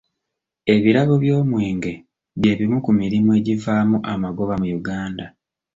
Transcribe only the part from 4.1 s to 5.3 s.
amagoba mu Uganda.